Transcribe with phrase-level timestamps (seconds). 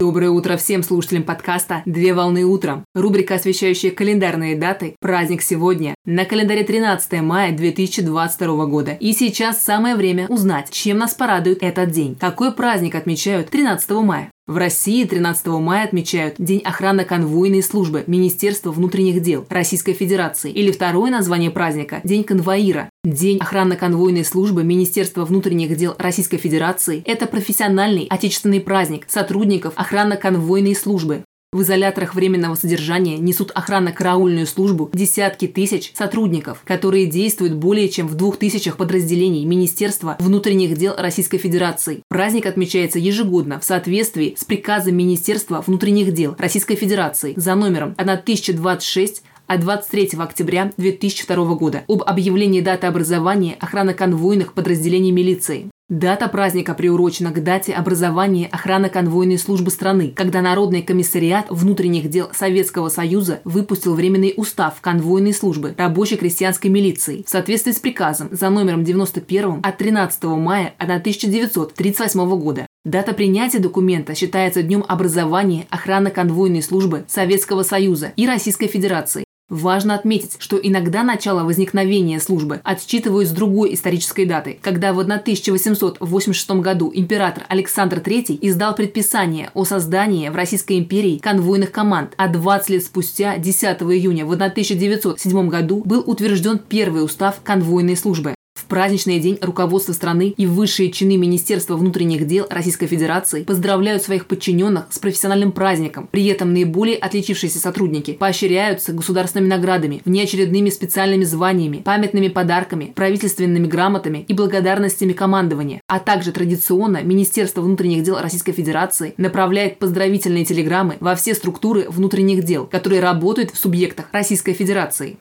[0.00, 2.86] Доброе утро всем слушателям подкаста «Две волны утром».
[2.94, 4.96] Рубрика, освещающая календарные даты.
[4.98, 5.94] Праздник сегодня.
[6.06, 8.92] На календаре 13 мая 2022 года.
[8.92, 12.16] И сейчас самое время узнать, чем нас порадует этот день.
[12.18, 14.30] Какой праздник отмечают 13 мая?
[14.50, 21.12] В России 13 мая отмечают День охранно-конвойной службы Министерства внутренних дел Российской Федерации или второе
[21.12, 22.89] название праздника– День конвоира.
[23.02, 31.24] День охранно-конвойной службы Министерства внутренних дел Российской Федерации– это профессиональный отечественный праздник сотрудников охранно-конвойной службы.
[31.50, 38.16] В изоляторах временного содержания несут охранно-караульную службу десятки тысяч сотрудников, которые действуют более чем в
[38.16, 42.02] двух тысячах подразделений Министерства внутренних дел Российской Федерации.
[42.08, 49.22] Праздник отмечается ежегодно в соответствии с приказом Министерства внутренних дел Российской Федерации за номером 1026
[49.50, 55.70] от 23 октября 2002 года об объявлении даты образования охрано-конвойных подразделений милиции.
[55.88, 62.90] Дата праздника приурочена к дате образования охрано-конвойной службы страны, когда Народный комиссариат внутренних дел Советского
[62.90, 68.84] Союза выпустил временный устав конвойной службы рабочей крестьянской милиции в соответствии с приказом за номером
[68.84, 72.68] 91 от 13 мая 1938 года.
[72.84, 80.36] Дата принятия документа считается днем образования охрано-конвойной службы Советского Союза и Российской Федерации Важно отметить,
[80.38, 87.44] что иногда начало возникновения службы отсчитывают с другой исторической даты, когда в 1886 году император
[87.48, 93.38] Александр III издал предписание о создании в Российской империи конвойных команд, а 20 лет спустя,
[93.38, 98.34] 10 июня в 1907 году, был утвержден первый устав конвойной службы
[98.70, 104.86] праздничный день руководство страны и высшие чины Министерства внутренних дел Российской Федерации поздравляют своих подчиненных
[104.90, 106.08] с профессиональным праздником.
[106.10, 114.24] При этом наиболее отличившиеся сотрудники поощряются государственными наградами, внеочередными специальными званиями, памятными подарками, правительственными грамотами
[114.28, 115.80] и благодарностями командования.
[115.88, 122.44] А также традиционно Министерство внутренних дел Российской Федерации направляет поздравительные телеграммы во все структуры внутренних
[122.44, 125.16] дел, которые работают в субъектах Российской Федерации.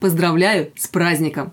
[0.00, 1.52] Поздравляю с праздником!